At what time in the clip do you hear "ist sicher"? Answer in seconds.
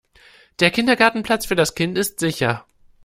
1.95-2.65